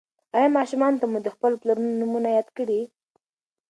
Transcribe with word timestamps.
ایا 0.35 0.47
ماشومانو 0.57 0.99
ته 1.01 1.05
مو 1.11 1.17
د 1.23 1.27
خپلو 1.35 1.55
پلرونو 1.61 1.97
نومونه 2.01 2.29
یاد 2.37 2.47
کړي؟ 2.57 2.81